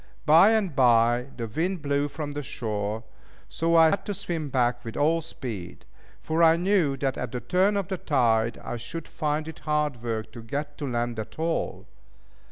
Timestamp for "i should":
8.63-9.07